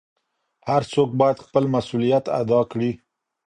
هر 0.69 0.81
څوک 0.93 1.09
بايد 1.19 1.37
خپل 1.45 1.63
مسووليت 1.73 2.25
ادا 2.39 2.61
کړي. 2.71 2.91